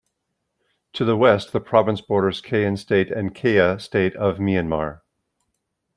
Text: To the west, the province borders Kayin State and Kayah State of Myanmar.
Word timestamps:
To 0.93 1.05
the 1.05 1.15
west, 1.15 1.53
the 1.53 1.59
province 1.59 2.01
borders 2.01 2.41
Kayin 2.41 2.75
State 2.75 3.11
and 3.11 3.35
Kayah 3.35 3.79
State 3.79 4.15
of 4.15 4.37
Myanmar. 4.37 5.01